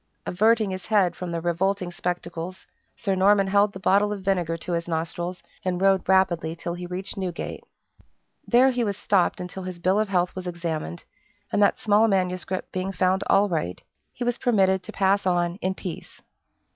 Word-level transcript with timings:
Averting 0.25 0.71
his 0.71 0.87
head 0.87 1.15
from 1.15 1.31
the 1.31 1.41
revolting 1.41 1.91
spectacles, 1.91 2.65
Sir 2.95 3.13
Norman 3.13 3.45
held 3.45 3.71
the 3.71 3.79
bottle 3.79 4.11
of 4.11 4.23
vinegar 4.23 4.57
to 4.57 4.71
his 4.71 4.87
nostrils, 4.87 5.43
and 5.63 5.79
rode 5.79 6.09
rapidly 6.09 6.55
till 6.55 6.73
he 6.73 6.87
reached 6.87 7.17
Newgate. 7.17 7.63
There 8.47 8.71
he 8.71 8.83
was 8.83 8.97
stopped 8.97 9.39
until 9.39 9.61
his 9.61 9.77
bill 9.77 9.99
of 9.99 10.09
health 10.09 10.33
was 10.35 10.47
examined, 10.47 11.03
and 11.51 11.61
that 11.61 11.77
small 11.77 12.07
manuscript 12.07 12.71
being 12.71 12.91
found 12.91 13.23
all 13.27 13.47
right, 13.47 13.79
he 14.11 14.23
was 14.23 14.39
permitted 14.39 14.81
to 14.81 14.91
pass 14.91 15.27
on 15.27 15.57
in 15.57 15.75
peace. 15.75 16.19